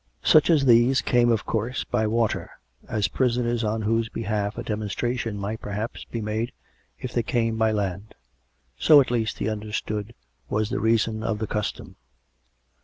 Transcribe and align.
Such 0.23 0.49
as 0.49 0.65
these 0.65 0.99
came, 0.99 1.29
of 1.31 1.45
course, 1.45 1.83
by 1.83 2.07
water, 2.07 2.49
as 2.89 3.07
prisoners 3.07 3.63
on 3.63 3.83
whose 3.83 4.09
behalf 4.09 4.57
a 4.57 4.63
demonstration 4.63 5.37
might 5.37 5.61
perhaps 5.61 6.05
be 6.05 6.21
made 6.21 6.51
if 6.97 7.13
they 7.13 7.21
came 7.21 7.55
by 7.55 7.71
land. 7.71 8.15
So, 8.79 8.99
at 8.99 9.11
leasrt, 9.11 9.37
he 9.37 9.47
understood 9.47 10.15
was 10.49 10.71
the 10.71 10.79
reason 10.79 11.21
of 11.21 11.37
the 11.37 11.45
custom. 11.45 11.97